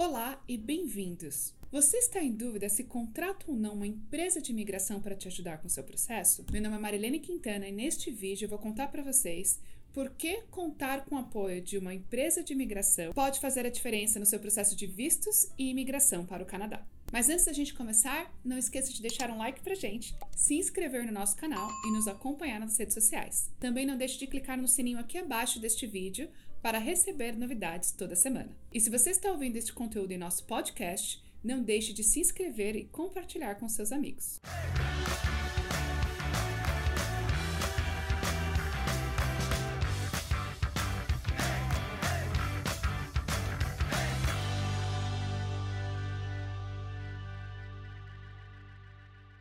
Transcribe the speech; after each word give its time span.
Olá 0.00 0.40
e 0.46 0.56
bem-vindos! 0.56 1.52
Você 1.72 1.96
está 1.96 2.22
em 2.22 2.30
dúvida 2.30 2.68
se 2.68 2.84
contrata 2.84 3.46
ou 3.48 3.56
não 3.56 3.74
uma 3.74 3.86
empresa 3.86 4.40
de 4.40 4.52
imigração 4.52 5.02
para 5.02 5.16
te 5.16 5.26
ajudar 5.26 5.58
com 5.58 5.68
seu 5.68 5.82
processo? 5.82 6.46
Meu 6.52 6.62
nome 6.62 6.76
é 6.76 6.78
Marilene 6.78 7.18
Quintana 7.18 7.66
e 7.66 7.72
neste 7.72 8.08
vídeo 8.08 8.44
eu 8.44 8.48
vou 8.48 8.60
contar 8.60 8.92
para 8.92 9.02
vocês 9.02 9.60
por 9.92 10.10
que 10.10 10.42
contar 10.52 11.04
com 11.04 11.16
o 11.16 11.18
apoio 11.18 11.60
de 11.60 11.76
uma 11.76 11.92
empresa 11.92 12.44
de 12.44 12.52
imigração 12.52 13.12
pode 13.12 13.40
fazer 13.40 13.66
a 13.66 13.70
diferença 13.70 14.20
no 14.20 14.24
seu 14.24 14.38
processo 14.38 14.76
de 14.76 14.86
vistos 14.86 15.48
e 15.58 15.68
imigração 15.68 16.24
para 16.24 16.44
o 16.44 16.46
Canadá. 16.46 16.86
Mas 17.12 17.28
antes 17.28 17.46
da 17.46 17.52
gente 17.52 17.74
começar, 17.74 18.30
não 18.44 18.58
esqueça 18.58 18.92
de 18.92 19.00
deixar 19.00 19.30
um 19.30 19.38
like 19.38 19.60
pra 19.60 19.74
gente, 19.74 20.14
se 20.36 20.54
inscrever 20.54 21.06
no 21.06 21.12
nosso 21.12 21.36
canal 21.36 21.70
e 21.86 21.90
nos 21.90 22.06
acompanhar 22.06 22.60
nas 22.60 22.78
redes 22.78 22.94
sociais. 22.94 23.50
Também 23.58 23.86
não 23.86 23.96
deixe 23.96 24.18
de 24.18 24.26
clicar 24.26 24.58
no 24.58 24.68
sininho 24.68 24.98
aqui 24.98 25.18
abaixo 25.18 25.58
deste 25.58 25.86
vídeo 25.86 26.28
para 26.60 26.78
receber 26.78 27.36
novidades 27.36 27.92
toda 27.92 28.16
semana. 28.16 28.50
E 28.72 28.80
se 28.80 28.90
você 28.90 29.10
está 29.10 29.30
ouvindo 29.30 29.56
este 29.56 29.72
conteúdo 29.72 30.12
em 30.12 30.18
nosso 30.18 30.44
podcast, 30.44 31.22
não 31.42 31.62
deixe 31.62 31.92
de 31.92 32.02
se 32.02 32.20
inscrever 32.20 32.76
e 32.76 32.84
compartilhar 32.84 33.54
com 33.54 33.68
seus 33.68 33.92
amigos. 33.92 34.38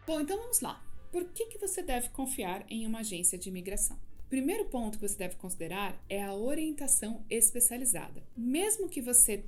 Bom, 0.07 0.21
então 0.21 0.37
vamos 0.37 0.61
lá. 0.61 0.81
Por 1.11 1.25
que, 1.25 1.47
que 1.47 1.57
você 1.57 1.83
deve 1.83 2.07
confiar 2.11 2.65
em 2.69 2.87
uma 2.87 2.99
agência 2.99 3.37
de 3.37 3.49
imigração? 3.49 3.99
Primeiro 4.29 4.63
ponto 4.69 4.97
que 4.97 5.05
você 5.05 5.17
deve 5.17 5.35
considerar 5.35 6.01
é 6.07 6.23
a 6.23 6.33
orientação 6.33 7.25
especializada. 7.29 8.23
Mesmo 8.33 8.87
que 8.87 9.01
você 9.01 9.43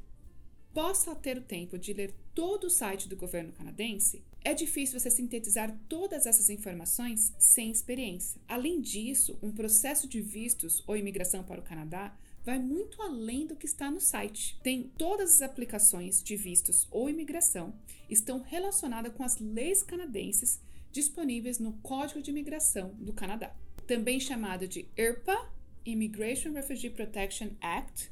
possa 0.73 1.15
ter 1.15 1.37
o 1.37 1.41
tempo 1.41 1.79
de 1.79 1.93
ler 1.93 2.13
todo 2.35 2.65
o 2.65 2.69
site 2.69 3.07
do 3.07 3.15
governo 3.15 3.53
canadense, 3.53 4.21
é 4.43 4.53
difícil 4.53 4.99
você 4.99 5.09
sintetizar 5.09 5.73
todas 5.88 6.25
essas 6.25 6.49
informações 6.49 7.33
sem 7.39 7.71
experiência. 7.71 8.41
Além 8.45 8.81
disso, 8.81 9.39
um 9.41 9.53
processo 9.53 10.09
de 10.09 10.19
vistos 10.19 10.83
ou 10.85 10.97
imigração 10.97 11.41
para 11.41 11.61
o 11.61 11.63
Canadá 11.63 12.13
vai 12.50 12.58
muito 12.58 13.00
além 13.03 13.45
do 13.45 13.55
que 13.55 13.67
está 13.67 13.92
no 13.92 14.00
site. 14.00 14.59
Tem 14.64 14.92
todas 14.97 15.36
as 15.36 15.42
aplicações 15.44 16.23
de 16.23 16.36
vistos 16.36 16.88
ou 16.89 17.08
imigração 17.08 17.75
estão 18.09 18.41
relacionadas 18.41 19.14
com 19.14 19.23
as 19.23 19.38
leis 19.38 19.83
canadenses 19.83 20.59
disponíveis 20.91 21.59
no 21.59 21.73
Código 21.73 22.23
de 22.23 22.31
Imigração 22.31 22.95
do 22.97 23.14
Canadá, 23.14 23.56
também 23.86 24.19
chamado 24.19 24.67
de 24.67 24.88
IRPA, 24.97 25.47
Immigration 25.86 26.52
Refugee 26.52 26.89
Protection 26.89 27.50
Act, 27.61 28.11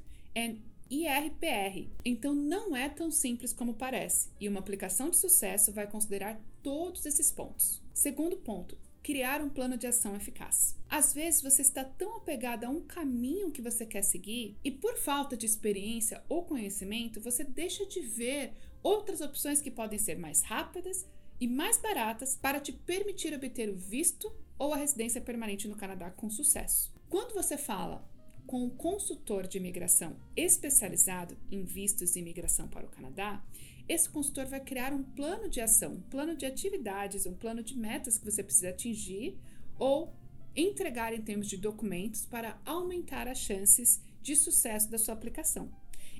e 0.87 1.07
IRPR. 1.07 1.89
Então 2.05 2.35
não 2.35 2.75
é 2.75 2.87
tão 2.87 3.09
simples 3.09 3.51
como 3.51 3.73
parece, 3.73 4.29
e 4.39 4.47
uma 4.47 4.59
aplicação 4.59 5.09
de 5.09 5.17
sucesso 5.17 5.73
vai 5.73 5.87
considerar 5.87 6.39
todos 6.61 7.07
esses 7.07 7.31
pontos. 7.31 7.81
Segundo 7.91 8.37
ponto, 8.37 8.77
criar 9.07 9.41
um 9.41 9.47
plano 9.47 9.77
de 9.77 9.87
ação 9.87 10.17
eficaz. 10.17 10.75
Às 10.89 11.13
vezes 11.13 11.41
você 11.41 11.61
está 11.61 11.81
tão 11.81 12.17
apegado 12.17 12.65
a 12.65 12.69
um 12.69 12.81
caminho 12.81 13.51
que 13.51 13.61
você 13.61 13.85
quer 13.85 14.01
seguir 14.01 14.57
e 14.65 14.69
por 14.69 14.97
falta 14.97 15.37
de 15.37 15.45
experiência 15.45 16.21
ou 16.27 16.43
conhecimento, 16.43 17.21
você 17.21 17.41
deixa 17.41 17.85
de 17.85 18.01
ver 18.01 18.51
outras 18.83 19.21
opções 19.21 19.61
que 19.61 19.71
podem 19.71 19.97
ser 19.97 20.19
mais 20.19 20.41
rápidas 20.41 21.07
e 21.39 21.47
mais 21.47 21.77
baratas 21.77 22.35
para 22.35 22.59
te 22.59 22.73
permitir 22.73 23.33
obter 23.33 23.69
o 23.69 23.77
visto 23.77 24.29
ou 24.59 24.73
a 24.73 24.77
residência 24.77 25.21
permanente 25.21 25.69
no 25.69 25.77
Canadá 25.77 26.11
com 26.11 26.29
sucesso. 26.29 26.93
Quando 27.07 27.33
você 27.33 27.57
fala 27.57 28.05
com 28.47 28.63
um 28.63 28.69
consultor 28.69 29.45
de 29.45 29.57
imigração 29.57 30.15
especializado 30.35 31.37
em 31.51 31.63
vistos 31.63 32.15
e 32.15 32.19
imigração 32.19 32.67
para 32.67 32.85
o 32.85 32.89
Canadá, 32.89 33.43
esse 33.89 34.09
consultor 34.09 34.45
vai 34.45 34.61
criar 34.61 34.93
um 34.93 35.03
plano 35.03 35.49
de 35.49 35.59
ação, 35.59 35.93
um 35.93 36.01
plano 36.01 36.35
de 36.35 36.45
atividades, 36.45 37.25
um 37.25 37.33
plano 37.33 37.61
de 37.61 37.77
metas 37.77 38.17
que 38.17 38.25
você 38.25 38.41
precisa 38.41 38.69
atingir 38.69 39.37
ou 39.77 40.13
entregar 40.55 41.13
em 41.13 41.21
termos 41.21 41.47
de 41.47 41.57
documentos 41.57 42.25
para 42.25 42.59
aumentar 42.65 43.27
as 43.27 43.37
chances 43.37 44.01
de 44.21 44.35
sucesso 44.35 44.89
da 44.89 44.97
sua 44.97 45.13
aplicação. 45.13 45.69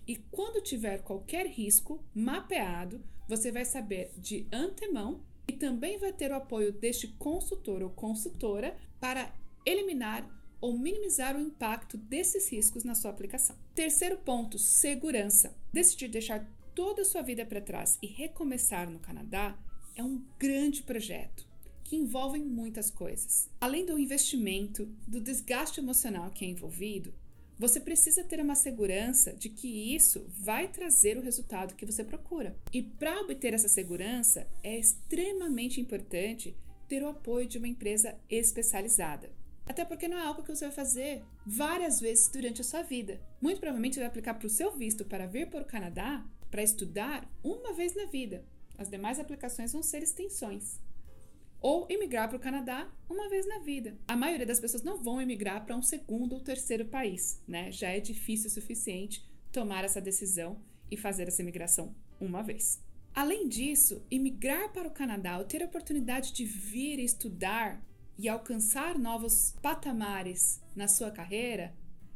E 0.06 0.18
quando 0.32 0.64
tiver 0.64 1.02
qualquer 1.02 1.48
risco 1.48 2.04
mapeado, 2.14 3.02
você 3.28 3.52
vai 3.52 3.66
saber 3.66 4.12
de 4.18 4.48
antemão 4.52 5.22
e 5.48 5.54
também 5.54 5.98
vai 5.98 6.14
ter 6.14 6.32
o 6.32 6.36
apoio 6.36 6.72
deste 6.72 7.08
consultor 7.08 7.82
ou 7.82 7.90
consultora 7.90 8.78
para 9.00 9.34
eliminar 9.66 10.37
ou 10.60 10.78
minimizar 10.78 11.36
o 11.36 11.42
impacto 11.42 11.98
desses 11.98 12.50
riscos 12.50 12.84
na 12.84 12.96
sua 12.96 13.12
aplicação. 13.12 13.56
Terceiro 13.76 14.18
ponto, 14.18 14.58
segurança. 14.58 15.56
Decidir 15.72 16.08
deixar 16.08 16.50
toda 16.74 17.02
a 17.02 17.06
sua 17.06 17.22
vida 17.22 17.46
para 17.46 17.62
trás 17.62 17.98
e 18.02 18.08
recomeçar 18.08 18.90
no 18.90 19.00
Canadá 19.00 19.58
é 19.96 20.04
um 20.04 20.24
grande 20.38 20.84
projeto 20.84 21.48
que 21.84 21.96
envolve 21.96 22.40
muitas 22.40 22.92
coisas. 22.92 23.50
Além 23.62 23.86
do 23.86 23.98
investimento, 23.98 24.86
do 25.08 25.22
desgaste 25.22 25.80
emocional 25.80 26.30
que 26.32 26.46
é 26.46 26.48
envolvido, 26.50 27.14
você 27.58 27.80
precisa 27.80 28.24
ter 28.24 28.40
uma 28.40 28.54
segurança 28.54 29.34
de 29.34 29.50
que 29.50 29.96
isso 29.96 30.26
vai 30.38 30.68
trazer 30.68 31.18
o 31.18 31.22
resultado 31.22 31.76
que 31.76 31.86
você 31.86 32.04
procura. 32.04 32.56
E 32.72 32.84
para 32.84 33.22
obter 33.22 33.54
essa 33.54 33.68
segurança, 33.68 34.48
é 34.62 34.78
extremamente 34.78 35.82
importante 35.82 36.56
ter 36.88 37.02
o 37.02 37.10
apoio 37.10 37.48
de 37.48 37.58
uma 37.58 37.68
empresa 37.68 38.16
especializada. 38.30 39.32
Até 39.68 39.84
porque 39.84 40.08
não 40.08 40.18
é 40.18 40.22
algo 40.22 40.44
que 40.44 40.56
você 40.56 40.66
vai 40.66 40.74
fazer 40.74 41.24
várias 41.46 42.00
vezes 42.00 42.30
durante 42.30 42.62
a 42.62 42.64
sua 42.64 42.82
vida. 42.82 43.22
Muito 43.42 43.60
provavelmente 43.60 43.96
você 43.96 44.00
vai 44.00 44.10
aplicar 44.10 44.34
para 44.34 44.48
o 44.48 44.50
seu 44.50 44.72
visto 44.76 45.06
para 45.06 45.28
vir 45.28 45.50
para 45.50 45.62
o 45.62 45.66
Canadá 45.66 46.26
para 46.50 46.64
estudar 46.64 47.30
uma 47.44 47.74
vez 47.74 47.94
na 47.94 48.06
vida. 48.06 48.46
As 48.78 48.90
demais 48.90 49.20
aplicações 49.20 49.74
vão 49.74 49.84
ser 49.84 50.02
extensões 50.02 50.80
ou 51.60 51.88
emigrar 51.90 52.28
para 52.28 52.38
o 52.38 52.40
Canadá 52.40 52.90
uma 53.10 53.28
vez 53.30 53.48
na 53.48 53.60
vida. 53.60 53.98
A 54.08 54.16
maioria 54.16 54.46
das 54.46 54.60
pessoas 54.60 54.84
não 54.84 54.98
vão 54.98 55.22
emigrar 55.22 55.66
para 55.66 55.76
um 55.76 55.82
segundo 55.82 56.34
ou 56.34 56.40
terceiro 56.40 56.86
país, 56.86 57.42
né? 57.48 57.72
Já 57.72 57.90
é 57.90 58.00
difícil 58.00 58.48
o 58.48 58.52
suficiente 58.52 59.28
tomar 59.52 59.84
essa 59.84 60.00
decisão 60.00 60.62
e 60.90 60.96
fazer 60.96 61.28
essa 61.28 61.42
imigração 61.42 61.96
uma 62.20 62.44
vez. 62.44 62.82
Além 63.14 63.48
disso, 63.48 64.06
emigrar 64.12 64.72
para 64.72 64.88
o 64.88 64.92
Canadá 64.92 65.40
ou 65.40 65.46
ter 65.46 65.64
a 65.64 65.66
oportunidade 65.66 66.32
de 66.34 66.46
vir 66.46 67.00
estudar 67.00 67.84
e 68.18 68.28
alcançar 68.28 68.98
novos 68.98 69.54
patamares 69.62 70.60
na 70.76 70.88
sua 70.88 71.12
carreira 71.12 71.74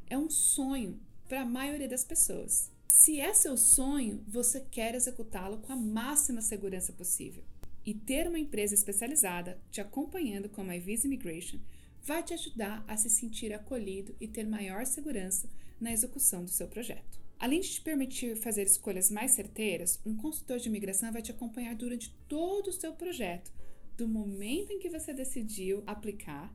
é 0.10 0.18
um 0.18 0.30
sonho 0.30 1.00
para 1.28 1.42
a 1.42 1.46
maioria 1.46 1.88
das 1.88 2.04
pessoas. 2.04 2.72
Se 2.88 3.20
é 3.20 3.34
seu 3.34 3.56
sonho, 3.56 4.24
você 4.28 4.60
quer 4.60 4.96
executá-lo 4.96 5.60
com 5.60 5.72
a 5.72 5.76
máxima 5.76 6.42
segurança 6.42 6.92
possível. 6.92 7.44
E 7.86 7.94
ter 7.94 8.28
uma 8.28 8.40
empresa 8.40 8.74
especializada 8.74 9.60
te 9.72 9.80
acompanhando 9.80 10.50
como 10.50 10.72
a 10.72 10.78
Visa 10.78 11.08
Immigration 11.08 11.60
vai 12.04 12.22
te 12.22 12.34
ajudar 12.34 12.84
a 12.88 12.98
se 12.98 13.10
sentir 13.10 13.54
acolhido 13.54 14.16
e 14.20 14.28
ter 14.28 14.46
maior 14.46 14.86
segurança 14.86 15.50
na 15.80 15.92
execução 15.92 16.44
do 16.44 16.52
seu 16.52 16.68
projeto. 16.68 17.20
Além 17.40 17.62
de 17.62 17.70
te 17.70 17.82
permitir 17.82 18.36
fazer 18.36 18.64
escolhas 18.64 19.10
mais 19.10 19.32
certeiras, 19.32 20.00
um 20.06 20.16
consultor 20.16 20.60
de 20.60 20.70
imigração 20.70 21.12
vai 21.12 21.24
te 21.24 21.32
acompanhar 21.32 21.74
durante 21.76 22.12
todo 22.28 22.68
o 22.68 22.74
seu 22.74 22.94
projeto, 22.94 23.52
do 24.02 24.08
momento 24.08 24.74
em 24.74 24.80
que 24.80 24.90
você 24.90 25.14
decidiu 25.14 25.84
aplicar 25.86 26.52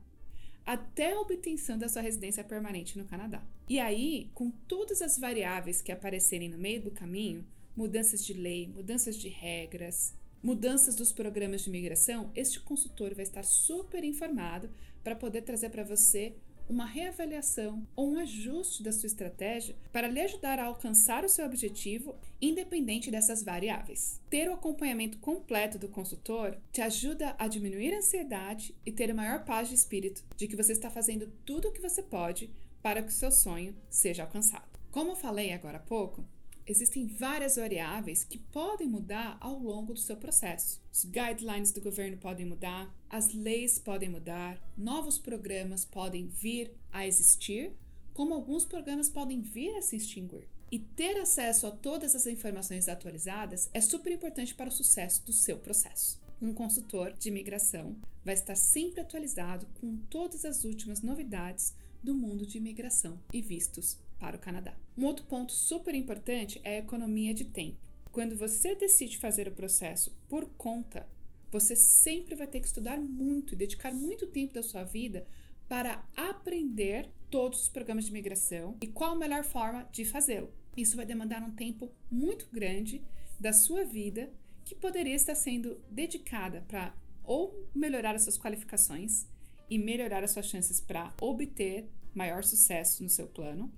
até 0.65 1.13
a 1.13 1.21
obtenção 1.21 1.77
da 1.77 1.87
sua 1.87 2.01
residência 2.01 2.43
permanente 2.43 2.97
no 2.97 3.05
Canadá. 3.05 3.41
E 3.69 3.79
aí, 3.79 4.29
com 4.33 4.51
todas 4.51 5.01
as 5.01 5.17
variáveis 5.17 5.81
que 5.81 5.93
aparecerem 5.93 6.49
no 6.49 6.57
meio 6.57 6.81
do 6.81 6.91
caminho, 6.91 7.45
mudanças 7.73 8.25
de 8.25 8.33
lei, 8.33 8.67
mudanças 8.67 9.15
de 9.15 9.29
regras, 9.29 10.13
mudanças 10.43 10.93
dos 10.93 11.13
programas 11.13 11.61
de 11.61 11.69
imigração, 11.69 12.29
este 12.35 12.59
consultor 12.59 13.15
vai 13.15 13.23
estar 13.23 13.43
super 13.43 14.03
informado 14.03 14.69
para 15.01 15.15
poder 15.15 15.43
trazer 15.43 15.69
para 15.69 15.85
você 15.85 16.35
uma 16.69 16.85
reavaliação 16.85 17.87
ou 17.95 18.11
um 18.11 18.19
ajuste 18.19 18.83
da 18.83 18.91
sua 18.91 19.07
estratégia 19.07 19.75
para 19.91 20.07
lhe 20.07 20.21
ajudar 20.21 20.59
a 20.59 20.65
alcançar 20.65 21.23
o 21.23 21.29
seu 21.29 21.45
objetivo, 21.45 22.15
independente 22.41 23.09
dessas 23.09 23.43
variáveis. 23.43 24.21
Ter 24.29 24.49
o 24.49 24.53
acompanhamento 24.53 25.17
completo 25.17 25.77
do 25.77 25.87
consultor 25.87 26.57
te 26.71 26.81
ajuda 26.81 27.35
a 27.37 27.47
diminuir 27.47 27.93
a 27.93 27.97
ansiedade 27.97 28.75
e 28.85 28.91
ter 28.91 29.13
maior 29.13 29.45
paz 29.45 29.69
de 29.69 29.75
espírito 29.75 30.23
de 30.35 30.47
que 30.47 30.55
você 30.55 30.71
está 30.71 30.89
fazendo 30.89 31.31
tudo 31.45 31.69
o 31.69 31.71
que 31.71 31.81
você 31.81 32.01
pode 32.01 32.49
para 32.81 33.01
que 33.01 33.09
o 33.09 33.13
seu 33.13 33.31
sonho 33.31 33.75
seja 33.89 34.23
alcançado. 34.23 34.77
Como 34.91 35.15
falei 35.15 35.53
agora 35.53 35.77
há 35.77 35.81
pouco, 35.81 36.23
existem 36.67 37.07
várias 37.07 37.55
variáveis 37.55 38.25
que 38.25 38.37
podem 38.37 38.87
mudar 38.87 39.37
ao 39.39 39.57
longo 39.57 39.93
do 39.93 39.99
seu 39.99 40.17
processo. 40.17 40.81
Os 40.93 41.05
guidelines 41.05 41.71
do 41.71 41.81
governo 41.81 42.17
podem 42.17 42.45
mudar, 42.45 42.93
as 43.09 43.33
leis 43.33 43.79
podem 43.79 44.09
mudar, 44.09 44.61
novos 44.77 45.17
programas 45.17 45.85
podem 45.85 46.27
vir 46.27 46.73
a 46.91 47.07
existir, 47.07 47.71
como 48.13 48.33
alguns 48.33 48.65
programas 48.65 49.09
podem 49.09 49.39
vir 49.39 49.75
a 49.77 49.81
se 49.81 49.95
extinguir. 49.95 50.47
E 50.69 50.79
ter 50.79 51.17
acesso 51.17 51.65
a 51.65 51.71
todas 51.71 52.13
as 52.13 52.27
informações 52.27 52.89
atualizadas 52.89 53.69
é 53.73 53.79
super 53.79 54.11
importante 54.11 54.53
para 54.53 54.67
o 54.67 54.71
sucesso 54.71 55.25
do 55.25 55.31
seu 55.31 55.57
processo. 55.57 56.19
Um 56.41 56.53
consultor 56.53 57.13
de 57.13 57.29
imigração 57.29 57.95
vai 58.25 58.33
estar 58.33 58.55
sempre 58.55 58.99
atualizado 58.99 59.65
com 59.79 59.95
todas 60.09 60.43
as 60.43 60.65
últimas 60.65 61.01
novidades 61.01 61.73
do 62.03 62.13
mundo 62.13 62.45
de 62.45 62.57
imigração 62.57 63.17
e 63.33 63.41
vistos 63.41 63.97
para 64.19 64.35
o 64.35 64.39
Canadá. 64.39 64.75
Um 64.97 65.05
outro 65.05 65.25
ponto 65.25 65.51
super 65.51 65.93
importante 65.93 66.59
é 66.63 66.75
a 66.75 66.79
economia 66.79 67.33
de 67.33 67.45
tempo. 67.45 67.77
quando 68.11 68.35
você 68.35 68.73
decide 68.73 69.19
fazer 69.19 69.47
o 69.47 69.51
processo 69.51 70.11
por 70.27 70.45
conta, 70.57 71.07
você 71.51 71.75
sempre 71.75 72.33
vai 72.33 72.47
ter 72.47 72.59
que 72.59 72.65
estudar 72.65 72.99
muito 72.99 73.53
e 73.53 73.57
dedicar 73.57 73.93
muito 73.93 74.25
tempo 74.25 74.55
da 74.55 74.63
sua 74.63 74.83
vida 74.83 75.27
para 75.67 76.03
aprender 76.15 77.11
todos 77.29 77.63
os 77.63 77.69
programas 77.69 78.05
de 78.05 78.09
imigração 78.09 78.75
e 78.81 78.87
qual 78.87 79.11
a 79.11 79.15
melhor 79.15 79.43
forma 79.43 79.87
de 79.91 80.03
fazê-lo. 80.03 80.51
Isso 80.75 80.95
vai 80.95 81.05
demandar 81.05 81.43
um 81.43 81.51
tempo 81.51 81.91
muito 82.09 82.47
grande 82.51 83.03
da 83.39 83.53
sua 83.53 83.83
vida 83.83 84.31
que 84.65 84.75
poderia 84.75 85.15
estar 85.15 85.35
sendo 85.35 85.79
dedicada 85.89 86.63
para 86.67 86.95
ou 87.23 87.67
melhorar 87.75 88.15
as 88.15 88.23
suas 88.23 88.37
qualificações 88.37 89.27
e 89.69 89.77
melhorar 89.77 90.23
as 90.23 90.31
suas 90.31 90.47
chances 90.47 90.79
para 90.79 91.13
obter 91.21 91.89
maior 92.13 92.43
sucesso 92.43 93.03
no 93.03 93.09
seu 93.09 93.27
plano, 93.27 93.71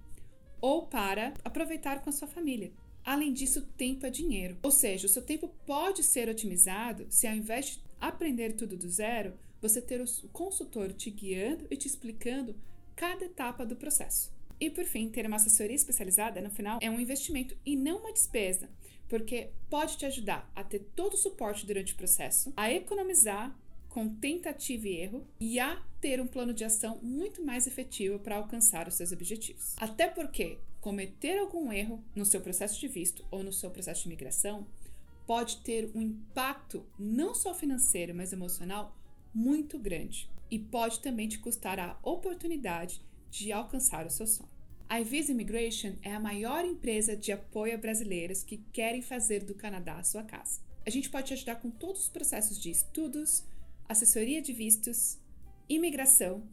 ou 0.62 0.88
para 0.88 1.34
aproveitar 1.44 2.02
com 2.02 2.10
a 2.10 2.14
sua 2.14 2.28
família. 2.28 2.72
Além 3.04 3.34
disso, 3.34 3.62
tempo 3.78 4.06
é 4.06 4.10
dinheiro. 4.10 4.58
Ou 4.62 4.72
seja, 4.72 5.08
o 5.08 5.10
seu 5.10 5.22
tempo 5.22 5.48
pode 5.66 6.04
ser 6.04 6.30
otimizado 6.30 7.08
se 7.10 7.28
ao 7.28 7.36
invés 7.36 7.68
de 7.68 7.82
aprender 8.00 8.54
tudo 8.54 8.78
do 8.78 8.90
zero, 8.90 9.34
você 9.62 9.82
ter 9.82 10.02
o 10.02 10.28
consultor 10.30 10.94
te 10.94 11.10
guiando 11.10 11.66
e 11.70 11.76
te 11.76 11.88
explicando 11.88 12.56
cada 12.96 13.26
etapa 13.26 13.66
do 13.66 13.76
processo. 13.76 14.32
E 14.60 14.70
por 14.70 14.84
fim, 14.84 15.10
ter 15.10 15.26
uma 15.26 15.38
assessoria 15.38 15.76
especializada 15.76 16.42
no 16.42 16.50
final 16.50 16.80
é 16.82 16.90
um 16.90 17.00
investimento 17.00 17.56
e 17.66 17.76
não 17.76 18.00
uma 18.00 18.12
despesa, 18.12 18.70
porque 19.08 19.50
pode 19.70 19.98
te 19.98 20.06
ajudar 20.06 20.52
a 20.56 20.64
ter 20.64 20.80
todo 20.96 21.14
o 21.14 21.18
suporte 21.18 21.66
durante 21.66 21.94
o 21.94 21.98
processo, 21.98 22.54
a 22.56 22.72
economizar 22.72 23.58
com 24.00 24.08
tentativa 24.08 24.88
e 24.88 24.96
erro 24.96 25.28
e 25.42 25.60
a 25.60 25.76
ter 26.00 26.22
um 26.22 26.26
plano 26.26 26.54
de 26.54 26.64
ação 26.64 26.98
muito 27.04 27.44
mais 27.44 27.68
efetivo 27.68 28.18
para 28.18 28.38
alcançar 28.38 28.88
os 28.88 28.94
seus 28.94 29.12
objetivos. 29.12 29.76
Até 29.78 30.08
porque 30.08 30.58
cometer 30.80 31.38
algum 31.38 31.70
erro 31.70 32.02
no 32.16 32.26
seu 32.26 32.40
processo 32.40 32.80
de 32.80 32.88
visto 32.88 33.26
ou 33.30 33.44
no 33.44 33.52
seu 33.52 33.70
processo 33.70 34.04
de 34.04 34.08
imigração 34.08 34.66
pode 35.28 35.58
ter 35.58 35.92
um 35.94 36.00
impacto 36.00 36.86
não 36.98 37.36
só 37.36 37.54
financeiro, 37.54 38.16
mas 38.16 38.32
emocional 38.32 38.96
muito 39.34 39.78
grande 39.78 40.30
e 40.50 40.58
pode 40.58 41.02
também 41.02 41.28
te 41.28 41.38
custar 41.38 41.78
a 41.78 42.00
oportunidade 42.02 43.02
de 43.30 43.52
alcançar 43.52 44.06
o 44.06 44.10
seu 44.10 44.26
sonho. 44.26 44.50
A 44.88 45.02
Visa 45.02 45.34
Immigration 45.34 45.96
é 46.02 46.14
a 46.14 46.22
maior 46.22 46.64
empresa 46.64 47.18
de 47.18 47.34
apoio 47.34 47.76
a 47.76 47.78
brasileiros 47.78 48.44
que 48.44 48.64
querem 48.72 49.02
fazer 49.02 49.44
do 49.44 49.54
Canadá 49.54 49.98
a 49.98 50.04
sua 50.06 50.24
casa. 50.24 50.62
A 50.86 50.90
gente 50.90 51.10
pode 51.10 51.28
te 51.28 51.34
ajudar 51.34 51.58
com 51.58 51.70
todos 51.70 52.04
os 52.04 52.10
processos 52.10 52.58
de 52.58 52.72
estudos, 52.72 53.44
assessoria 53.90 54.40
de 54.40 54.54
vistos, 54.54 55.18
imigração, 55.68 56.48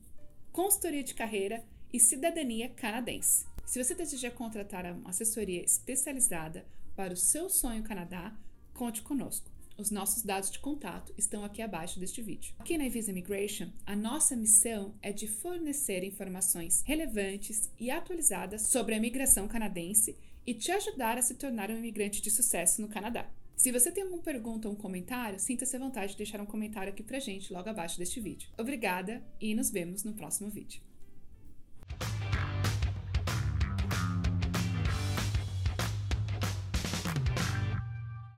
consultoria 0.50 1.04
de 1.04 1.14
carreira 1.14 1.62
e 1.92 2.00
cidadania 2.00 2.70
canadense. 2.70 3.44
Se 3.66 3.82
você 3.82 3.94
deseja 3.94 4.30
contratar 4.30 4.86
uma 4.86 5.10
assessoria 5.10 5.62
especializada 5.62 6.64
para 6.96 7.12
o 7.12 7.16
seu 7.16 7.50
sonho 7.50 7.82
Canadá, 7.82 8.34
conte 8.72 9.02
conosco. 9.02 9.50
Os 9.76 9.90
nossos 9.90 10.22
dados 10.22 10.50
de 10.50 10.58
contato 10.58 11.12
estão 11.18 11.44
aqui 11.44 11.60
abaixo 11.60 12.00
deste 12.00 12.22
vídeo. 12.22 12.54
Aqui 12.58 12.78
na 12.78 12.88
Visa 12.88 13.10
Immigration, 13.10 13.70
a 13.84 13.94
nossa 13.94 14.34
missão 14.34 14.94
é 15.02 15.12
de 15.12 15.28
fornecer 15.28 16.02
informações 16.04 16.82
relevantes 16.86 17.70
e 17.78 17.90
atualizadas 17.90 18.62
sobre 18.68 18.94
a 18.94 18.96
imigração 18.96 19.46
canadense 19.46 20.16
e 20.46 20.54
te 20.54 20.72
ajudar 20.72 21.18
a 21.18 21.22
se 21.22 21.34
tornar 21.34 21.70
um 21.70 21.76
imigrante 21.76 22.22
de 22.22 22.30
sucesso 22.30 22.80
no 22.80 22.88
Canadá. 22.88 23.28
Se 23.56 23.72
você 23.72 23.90
tem 23.90 24.04
alguma 24.04 24.22
pergunta 24.22 24.68
ou 24.68 24.74
um 24.74 24.76
comentário, 24.76 25.40
sinta-se 25.40 25.74
à 25.74 25.78
vontade 25.78 26.12
de 26.12 26.18
deixar 26.18 26.40
um 26.42 26.46
comentário 26.46 26.92
aqui 26.92 27.02
pra 27.02 27.18
gente 27.18 27.52
logo 27.52 27.68
abaixo 27.68 27.98
deste 27.98 28.20
vídeo. 28.20 28.50
Obrigada 28.58 29.24
e 29.40 29.54
nos 29.54 29.70
vemos 29.70 30.04
no 30.04 30.12
próximo 30.12 30.50
vídeo. 30.50 30.82